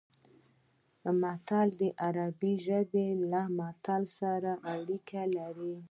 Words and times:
متل 1.21 1.67
د 1.81 1.83
عربي 2.05 2.53
ژبې 2.65 3.07
له 3.31 3.41
مثل 3.59 4.01
سره 4.19 4.51
اړیکه 4.73 5.21
لري 5.37 5.75